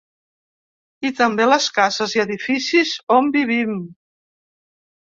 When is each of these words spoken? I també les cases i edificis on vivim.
I 1.09 1.11
també 1.19 1.47
les 1.51 1.67
cases 1.77 2.17
i 2.17 2.25
edificis 2.27 2.97
on 3.19 3.31
vivim. 3.39 3.79